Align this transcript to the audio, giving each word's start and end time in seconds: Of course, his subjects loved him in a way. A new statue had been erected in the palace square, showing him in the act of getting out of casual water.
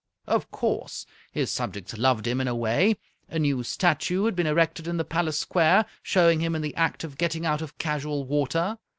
Of 0.25 0.49
course, 0.49 1.05
his 1.31 1.51
subjects 1.51 1.95
loved 1.95 2.25
him 2.25 2.41
in 2.41 2.47
a 2.47 2.55
way. 2.55 2.97
A 3.29 3.37
new 3.37 3.61
statue 3.61 4.25
had 4.25 4.35
been 4.35 4.47
erected 4.47 4.87
in 4.87 4.97
the 4.97 5.05
palace 5.05 5.37
square, 5.37 5.85
showing 6.01 6.39
him 6.39 6.55
in 6.55 6.63
the 6.63 6.73
act 6.75 7.03
of 7.03 7.19
getting 7.19 7.45
out 7.45 7.61
of 7.61 7.77
casual 7.77 8.25
water. 8.25 8.79